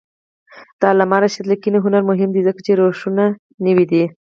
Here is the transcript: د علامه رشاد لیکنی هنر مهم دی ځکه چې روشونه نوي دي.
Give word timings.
د 0.79 0.81
علامه 0.91 1.17
رشاد 1.21 1.45
لیکنی 1.51 1.79
هنر 1.85 2.01
مهم 2.11 2.29
دی 2.33 2.41
ځکه 2.47 2.59
چې 2.65 2.71
روشونه 2.79 3.23
نوي 3.65 3.85
دي. 3.91 4.03